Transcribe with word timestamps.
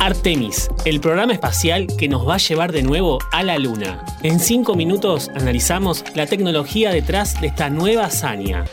Artemis, 0.00 0.70
el 0.84 1.00
programa 1.00 1.32
espacial 1.32 1.86
que 1.98 2.08
nos 2.08 2.28
va 2.28 2.34
a 2.34 2.38
llevar 2.38 2.72
de 2.72 2.82
nuevo 2.82 3.18
a 3.32 3.42
la 3.42 3.58
Luna. 3.58 4.04
En 4.22 4.38
5 4.38 4.74
minutos 4.74 5.30
analizamos 5.34 6.04
la 6.14 6.26
tecnología 6.26 6.90
detrás 6.90 7.40
de 7.40 7.48
esta 7.48 7.70
nueva 7.70 8.04
hazaña. 8.04 8.64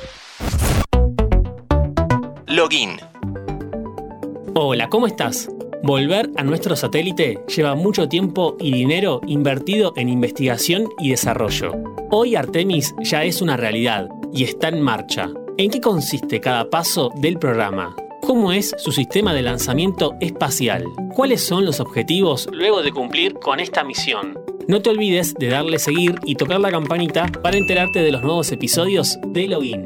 Login. 2.47 2.97
Hola, 4.55 4.89
¿cómo 4.89 5.07
estás? 5.07 5.49
Volver 5.83 6.29
a 6.35 6.43
nuestro 6.43 6.75
satélite 6.75 7.39
lleva 7.47 7.75
mucho 7.75 8.07
tiempo 8.07 8.57
y 8.59 8.73
dinero 8.73 9.21
invertido 9.25 9.93
en 9.95 10.09
investigación 10.09 10.89
y 10.99 11.11
desarrollo. 11.11 11.71
Hoy 12.09 12.35
Artemis 12.35 12.93
ya 12.99 13.23
es 13.23 13.41
una 13.41 13.57
realidad 13.57 14.09
y 14.33 14.43
está 14.43 14.67
en 14.67 14.81
marcha. 14.81 15.29
¿En 15.57 15.71
qué 15.71 15.79
consiste 15.79 16.39
cada 16.41 16.69
paso 16.69 17.09
del 17.15 17.39
programa? 17.39 17.95
¿Cómo 18.31 18.53
es 18.53 18.73
su 18.77 18.93
sistema 18.93 19.33
de 19.33 19.41
lanzamiento 19.41 20.15
espacial? 20.21 20.85
¿Cuáles 21.13 21.45
son 21.45 21.65
los 21.65 21.81
objetivos 21.81 22.47
luego 22.53 22.81
de 22.81 22.93
cumplir 22.93 23.33
con 23.33 23.59
esta 23.59 23.83
misión? 23.83 24.39
No 24.69 24.81
te 24.81 24.89
olvides 24.89 25.33
de 25.33 25.49
darle 25.49 25.79
seguir 25.79 26.15
y 26.23 26.35
tocar 26.35 26.61
la 26.61 26.71
campanita 26.71 27.25
para 27.25 27.57
enterarte 27.57 27.99
de 27.99 28.09
los 28.09 28.23
nuevos 28.23 28.49
episodios 28.53 29.19
de 29.27 29.49
Login. 29.49 29.83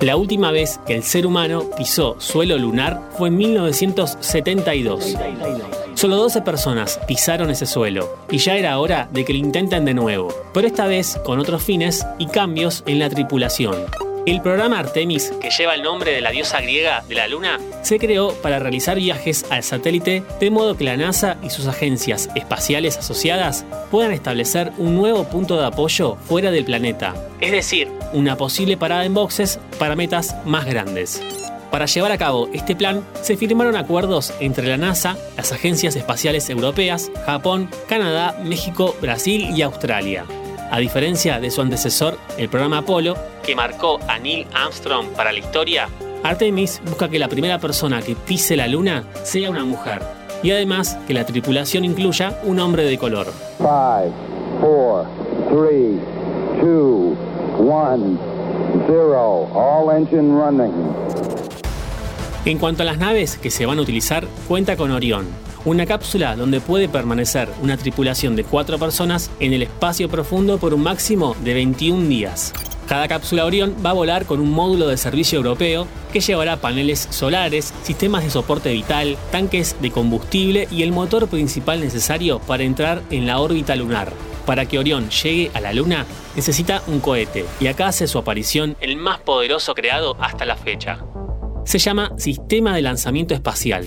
La 0.00 0.16
última 0.16 0.50
vez 0.50 0.80
que 0.84 0.96
el 0.96 1.04
ser 1.04 1.26
humano 1.26 1.70
pisó 1.78 2.16
suelo 2.18 2.58
lunar 2.58 3.10
fue 3.16 3.28
en 3.28 3.36
1972. 3.36 5.16
Solo 5.94 6.16
12 6.16 6.42
personas 6.42 6.98
pisaron 7.06 7.50
ese 7.50 7.66
suelo 7.66 8.16
y 8.32 8.38
ya 8.38 8.56
era 8.56 8.80
hora 8.80 9.08
de 9.12 9.24
que 9.24 9.32
lo 9.32 9.38
intenten 9.38 9.84
de 9.84 9.94
nuevo, 9.94 10.26
pero 10.52 10.66
esta 10.66 10.88
vez 10.88 11.20
con 11.24 11.38
otros 11.38 11.62
fines 11.62 12.04
y 12.18 12.26
cambios 12.26 12.82
en 12.88 12.98
la 12.98 13.08
tripulación. 13.08 13.76
El 14.26 14.42
programa 14.42 14.78
Artemis, 14.78 15.32
que 15.40 15.50
lleva 15.50 15.74
el 15.74 15.82
nombre 15.82 16.12
de 16.12 16.20
la 16.20 16.30
diosa 16.30 16.60
griega 16.60 17.02
de 17.08 17.14
la 17.14 17.26
Luna, 17.26 17.58
se 17.82 17.98
creó 17.98 18.34
para 18.34 18.58
realizar 18.58 18.98
viajes 18.98 19.46
al 19.50 19.62
satélite 19.62 20.22
de 20.38 20.50
modo 20.50 20.76
que 20.76 20.84
la 20.84 20.96
NASA 20.96 21.38
y 21.42 21.48
sus 21.48 21.66
agencias 21.66 22.28
espaciales 22.34 22.98
asociadas 22.98 23.64
puedan 23.90 24.12
establecer 24.12 24.72
un 24.76 24.94
nuevo 24.94 25.24
punto 25.24 25.58
de 25.58 25.66
apoyo 25.66 26.16
fuera 26.26 26.50
del 26.50 26.66
planeta, 26.66 27.14
es 27.40 27.50
decir, 27.50 27.88
una 28.12 28.36
posible 28.36 28.76
parada 28.76 29.06
en 29.06 29.14
boxes 29.14 29.58
para 29.78 29.96
metas 29.96 30.36
más 30.44 30.66
grandes. 30.66 31.22
Para 31.70 31.86
llevar 31.86 32.12
a 32.12 32.18
cabo 32.18 32.48
este 32.52 32.76
plan, 32.76 33.06
se 33.22 33.36
firmaron 33.36 33.76
acuerdos 33.76 34.34
entre 34.40 34.66
la 34.66 34.76
NASA, 34.76 35.16
las 35.36 35.52
agencias 35.52 35.96
espaciales 35.96 36.50
europeas, 36.50 37.10
Japón, 37.24 37.70
Canadá, 37.88 38.36
México, 38.44 38.94
Brasil 39.00 39.48
y 39.56 39.62
Australia. 39.62 40.26
A 40.70 40.78
diferencia 40.78 41.40
de 41.40 41.50
su 41.50 41.60
antecesor, 41.60 42.16
el 42.38 42.48
programa 42.48 42.78
Apolo, 42.78 43.16
que 43.42 43.56
marcó 43.56 43.98
a 44.06 44.20
Neil 44.20 44.46
Armstrong 44.54 45.08
para 45.16 45.32
la 45.32 45.40
historia, 45.40 45.88
Artemis 46.22 46.80
busca 46.84 47.08
que 47.08 47.18
la 47.18 47.26
primera 47.26 47.58
persona 47.58 48.00
que 48.02 48.14
pise 48.14 48.56
la 48.56 48.68
luna 48.68 49.04
sea 49.24 49.50
una 49.50 49.64
mujer 49.64 50.00
y 50.44 50.52
además 50.52 50.96
que 51.08 51.14
la 51.14 51.26
tripulación 51.26 51.84
incluya 51.84 52.38
un 52.44 52.60
hombre 52.60 52.84
de 52.84 52.98
color. 52.98 53.26
5, 53.58 53.66
4, 54.60 55.06
3, 55.48 55.98
2, 56.62 57.16
1, 57.58 58.18
0, 58.86 59.48
all 59.52 59.96
engine 59.96 60.32
running. 60.32 60.72
En 62.44 62.58
cuanto 62.58 62.84
a 62.84 62.86
las 62.86 62.98
naves 62.98 63.38
que 63.38 63.50
se 63.50 63.66
van 63.66 63.78
a 63.78 63.82
utilizar, 63.82 64.24
cuenta 64.46 64.76
con 64.76 64.92
Orión, 64.92 65.26
una 65.64 65.86
cápsula 65.86 66.36
donde 66.36 66.60
puede 66.60 66.88
permanecer 66.88 67.48
una 67.62 67.76
tripulación 67.76 68.36
de 68.36 68.44
cuatro 68.44 68.78
personas 68.78 69.30
en 69.40 69.52
el 69.52 69.62
espacio 69.62 70.08
profundo 70.08 70.58
por 70.58 70.74
un 70.74 70.82
máximo 70.82 71.36
de 71.42 71.54
21 71.54 72.08
días. 72.08 72.52
Cada 72.88 73.06
cápsula 73.06 73.44
Orión 73.44 73.76
va 73.84 73.90
a 73.90 73.94
volar 73.94 74.26
con 74.26 74.40
un 74.40 74.50
módulo 74.50 74.88
de 74.88 74.96
servicio 74.96 75.36
europeo 75.36 75.86
que 76.12 76.20
llevará 76.20 76.56
paneles 76.56 77.06
solares, 77.10 77.72
sistemas 77.82 78.24
de 78.24 78.30
soporte 78.30 78.72
vital, 78.72 79.16
tanques 79.30 79.76
de 79.80 79.92
combustible 79.92 80.66
y 80.72 80.82
el 80.82 80.90
motor 80.90 81.28
principal 81.28 81.80
necesario 81.80 82.40
para 82.40 82.64
entrar 82.64 83.02
en 83.10 83.26
la 83.26 83.38
órbita 83.38 83.76
lunar. 83.76 84.12
Para 84.44 84.66
que 84.66 84.78
Orión 84.78 85.08
llegue 85.10 85.52
a 85.54 85.60
la 85.60 85.72
Luna, 85.72 86.04
necesita 86.34 86.82
un 86.88 86.98
cohete, 86.98 87.44
y 87.60 87.68
acá 87.68 87.86
hace 87.86 88.08
su 88.08 88.18
aparición 88.18 88.76
el 88.80 88.96
más 88.96 89.20
poderoso 89.20 89.74
creado 89.74 90.16
hasta 90.18 90.44
la 90.44 90.56
fecha. 90.56 91.04
Se 91.64 91.78
llama 91.78 92.10
Sistema 92.16 92.74
de 92.74 92.82
Lanzamiento 92.82 93.34
Espacial 93.34 93.86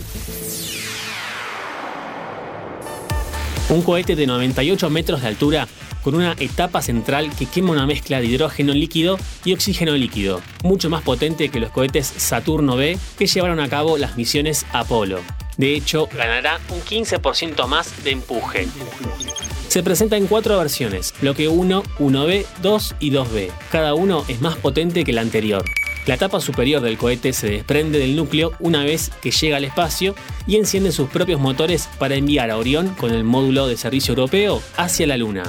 Un 3.70 3.82
cohete 3.82 4.16
de 4.16 4.28
98 4.28 4.90
metros 4.90 5.22
de 5.22 5.28
altura 5.28 5.68
con 6.04 6.16
una 6.16 6.36
etapa 6.40 6.82
central 6.82 7.32
que 7.38 7.46
quema 7.46 7.72
una 7.72 7.88
mezcla 7.88 8.20
de 8.20 8.28
hidrógeno 8.28 8.74
líquido 8.74 9.18
y 9.46 9.54
oxígeno 9.54 9.94
líquido, 9.94 10.42
mucho 10.64 10.90
más 10.90 11.02
potente 11.02 11.50
que 11.50 11.62
los 11.62 11.72
cohetes 11.72 12.06
Saturno 12.06 12.76
B 12.76 12.98
que 13.18 13.26
llevaron 13.26 13.62
a 13.62 13.70
cabo 13.70 13.98
las 13.98 14.18
misiones 14.18 14.66
Apolo. 14.74 15.22
De 15.58 15.76
hecho, 15.76 16.10
ganará 16.14 16.60
un 16.70 16.82
15% 16.82 17.68
más 17.68 18.04
de 18.04 18.12
empuje. 18.12 18.68
Se 19.70 19.82
presenta 19.82 20.18
en 20.18 20.28
cuatro 20.28 20.58
versiones, 20.58 21.14
bloque 21.22 21.48
1, 21.48 21.84
1B, 22.00 22.46
2 22.62 22.96
y 23.00 23.12
2B. 23.12 23.50
Cada 23.72 23.94
uno 23.94 24.26
es 24.28 24.42
más 24.42 24.56
potente 24.58 25.04
que 25.04 25.12
el 25.12 25.18
anterior. 25.18 25.64
La 26.06 26.18
tapa 26.18 26.42
superior 26.42 26.82
del 26.82 26.98
cohete 26.98 27.32
se 27.32 27.50
desprende 27.50 27.98
del 27.98 28.18
núcleo 28.18 28.52
una 28.60 28.84
vez 28.84 29.10
que 29.22 29.32
llega 29.32 29.56
al 29.56 29.64
espacio 29.64 30.16
y 30.46 30.58
enciende 30.58 30.92
sus 30.92 31.10
propios 31.10 31.40
motores 31.40 31.88
para 31.98 32.16
enviar 32.16 32.52
a 32.52 32.58
Orión 32.58 32.90
con 32.90 33.12
el 33.12 33.24
módulo 33.24 33.68
de 33.68 33.78
servicio 33.78 34.12
europeo 34.12 34.62
hacia 34.76 35.08
la 35.08 35.16
Luna. 35.16 35.44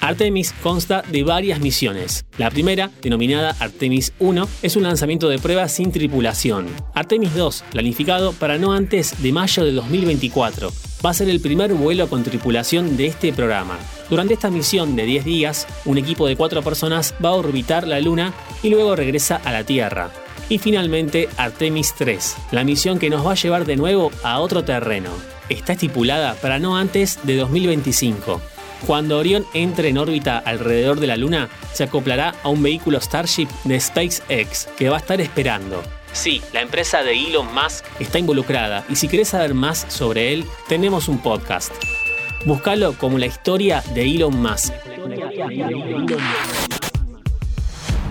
Artemis 0.00 0.54
consta 0.62 1.02
de 1.06 1.22
varias 1.24 1.60
misiones. 1.60 2.24
La 2.38 2.50
primera, 2.50 2.90
denominada 3.02 3.54
Artemis 3.60 4.14
1, 4.18 4.48
es 4.62 4.76
un 4.76 4.84
lanzamiento 4.84 5.28
de 5.28 5.38
prueba 5.38 5.68
sin 5.68 5.92
tripulación. 5.92 6.68
Artemis 6.94 7.34
2, 7.34 7.64
planificado 7.70 8.32
para 8.32 8.56
no 8.56 8.72
antes 8.72 9.22
de 9.22 9.30
mayo 9.30 9.62
de 9.62 9.72
2024, 9.72 10.72
va 11.04 11.10
a 11.10 11.14
ser 11.14 11.28
el 11.28 11.40
primer 11.40 11.74
vuelo 11.74 12.08
con 12.08 12.22
tripulación 12.22 12.96
de 12.96 13.06
este 13.06 13.32
programa. 13.32 13.78
Durante 14.08 14.34
esta 14.34 14.50
misión 14.50 14.94
de 14.96 15.04
10 15.04 15.24
días, 15.24 15.66
un 15.84 15.98
equipo 15.98 16.26
de 16.26 16.36
4 16.36 16.62
personas 16.62 17.14
va 17.24 17.30
a 17.30 17.34
orbitar 17.34 17.86
la 17.86 18.00
Luna 18.00 18.32
y 18.62 18.70
luego 18.70 18.94
regresa 18.94 19.40
a 19.44 19.52
la 19.52 19.64
Tierra. 19.64 20.10
Y 20.48 20.58
finalmente 20.58 21.28
Artemis 21.36 21.94
3, 21.94 22.36
la 22.50 22.64
misión 22.64 22.98
que 22.98 23.10
nos 23.10 23.26
va 23.26 23.32
a 23.32 23.36
llevar 23.36 23.64
de 23.64 23.76
nuevo 23.76 24.10
a 24.22 24.38
otro 24.38 24.64
terreno. 24.64 25.10
Está 25.48 25.72
estipulada 25.72 26.34
para 26.34 26.58
no 26.58 26.76
antes 26.76 27.18
de 27.24 27.36
2025. 27.36 28.40
Cuando 28.86 29.18
Orión 29.18 29.46
entre 29.54 29.88
en 29.88 29.98
órbita 29.98 30.38
alrededor 30.38 30.98
de 30.98 31.06
la 31.06 31.16
Luna, 31.16 31.48
se 31.72 31.84
acoplará 31.84 32.34
a 32.42 32.48
un 32.48 32.62
vehículo 32.62 33.00
Starship 33.00 33.48
de 33.64 33.80
SpaceX 33.80 34.68
que 34.76 34.88
va 34.88 34.96
a 34.96 35.00
estar 35.00 35.20
esperando. 35.20 35.82
Sí, 36.12 36.42
la 36.52 36.60
empresa 36.60 37.02
de 37.02 37.12
Elon 37.12 37.46
Musk 37.54 37.84
está 37.98 38.18
involucrada 38.18 38.84
y 38.88 38.96
si 38.96 39.08
querés 39.08 39.28
saber 39.28 39.54
más 39.54 39.86
sobre 39.88 40.32
él, 40.32 40.44
tenemos 40.68 41.08
un 41.08 41.18
podcast. 41.18 41.72
Búscalo 42.44 42.94
como 42.98 43.18
la 43.18 43.26
historia 43.26 43.82
de 43.94 44.02
Elon 44.02 44.40
Musk. 44.40 44.74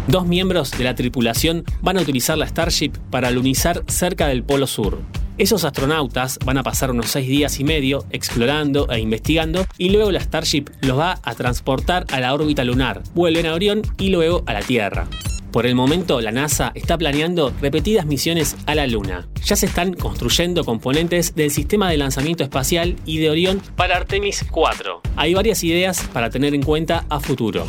Dos 0.08 0.26
miembros 0.26 0.72
de 0.72 0.84
la 0.84 0.96
tripulación 0.96 1.64
van 1.82 1.98
a 1.98 2.02
utilizar 2.02 2.38
la 2.38 2.48
Starship 2.48 2.94
para 3.12 3.28
alunizar 3.28 3.84
cerca 3.88 4.28
del 4.28 4.44
Polo 4.44 4.66
Sur. 4.66 5.00
Esos 5.38 5.64
astronautas 5.64 6.40
van 6.44 6.58
a 6.58 6.64
pasar 6.64 6.92
unos 6.92 7.08
seis 7.08 7.28
días 7.28 7.60
y 7.60 7.64
medio 7.64 8.06
explorando 8.10 8.90
e 8.90 9.00
investigando 9.00 9.66
y 9.78 9.90
luego 9.90 10.12
la 10.12 10.20
Starship 10.20 10.66
los 10.82 10.98
va 10.98 11.20
a 11.24 11.36
transportar 11.36 12.06
a 12.12 12.20
la 12.20 12.34
órbita 12.34 12.64
lunar, 12.64 13.04
vuelven 13.14 13.46
a 13.46 13.54
Orión 13.54 13.84
y 13.98 14.10
luego 14.10 14.44
a 14.48 14.54
la 14.54 14.62
Tierra. 14.62 15.08
Por 15.52 15.66
el 15.66 15.76
momento, 15.76 16.22
la 16.22 16.32
NASA 16.32 16.72
está 16.76 16.98
planeando 16.98 17.54
repetidas 17.60 18.06
misiones 18.06 18.56
a 18.68 18.74
la 18.74 18.88
Luna. 18.88 19.28
Ya 19.44 19.58
se 19.58 19.66
están 19.66 19.94
construyendo 19.94 20.64
componentes 20.64 21.36
del 21.36 21.52
sistema 21.52 21.90
de 21.90 21.98
lanzamiento 21.98 22.46
espacial 22.46 22.96
y 23.06 23.18
de 23.18 23.30
Orión 23.30 23.62
para 23.76 23.98
Artemis 23.98 24.46
4. 24.50 25.02
Hay 25.18 25.34
varias 25.34 25.62
ideas 25.66 26.08
para 26.14 26.30
tener 26.30 26.56
en 26.56 26.64
cuenta 26.64 27.06
a 27.10 27.20
futuro. 27.20 27.68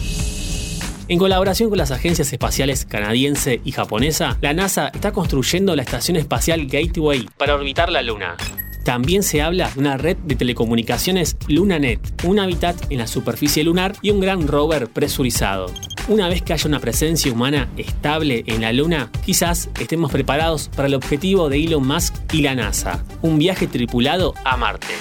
En 1.09 1.19
colaboración 1.19 1.70
con 1.70 1.78
las 1.78 1.91
agencias 1.91 2.32
espaciales 2.32 2.84
canadiense 2.84 3.60
y 3.65 3.72
japonesa, 3.72 4.38
la 4.41 4.54
NASA 4.54 4.88
está 4.94 5.11
construyendo 5.11 5.75
la 5.75 5.82
estación 5.82 6.17
espacial 6.17 6.67
Gateway 6.67 7.28
para 7.37 7.56
orbitar 7.56 7.90
la 7.90 8.02
Luna. 8.02 8.37
También 8.85 9.25
se 9.25 9.43
habla 9.43 9.70
de 9.70 9.81
una 9.81 9.96
red 9.96 10.17
de 10.19 10.37
telecomunicaciones 10.37 11.37
LunaNet, 11.49 12.00
un 12.25 12.38
hábitat 12.38 12.76
en 12.90 12.99
la 12.99 13.08
superficie 13.08 13.64
lunar 13.64 13.94
y 14.02 14.11
un 14.11 14.20
gran 14.20 14.46
rover 14.46 14.88
presurizado. 14.88 15.67
Una 16.08 16.28
vez 16.28 16.43
que 16.43 16.52
haya 16.52 16.66
una 16.66 16.81
presencia 16.81 17.32
humana 17.32 17.69
estable 17.76 18.43
en 18.49 18.62
la 18.62 18.72
Luna, 18.72 19.08
quizás 19.25 19.70
estemos 19.78 20.10
preparados 20.10 20.69
para 20.75 20.88
el 20.88 20.94
objetivo 20.94 21.49
de 21.49 21.62
Elon 21.62 21.87
Musk 21.87 22.14
y 22.32 22.43
la 22.43 22.56
NASA, 22.56 23.04
un 23.22 23.38
viaje 23.38 23.69
tripulado 23.69 24.34
a 24.44 24.56
Marte. 24.56 24.94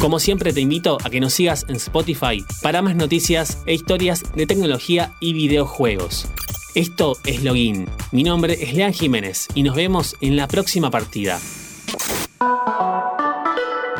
Como 0.00 0.18
siempre 0.18 0.52
te 0.52 0.60
invito 0.60 0.98
a 1.04 1.08
que 1.08 1.20
nos 1.20 1.34
sigas 1.34 1.64
en 1.68 1.76
Spotify 1.76 2.44
para 2.62 2.82
más 2.82 2.96
noticias 2.96 3.58
e 3.66 3.74
historias 3.74 4.24
de 4.34 4.46
tecnología 4.46 5.12
y 5.20 5.34
videojuegos. 5.34 6.26
Esto 6.74 7.16
es 7.24 7.44
Login. 7.44 7.88
Mi 8.10 8.24
nombre 8.24 8.58
es 8.60 8.74
Lean 8.74 8.92
Jiménez 8.92 9.46
y 9.54 9.62
nos 9.62 9.76
vemos 9.76 10.16
en 10.20 10.36
la 10.36 10.48
próxima 10.48 10.90
partida. 10.90 11.38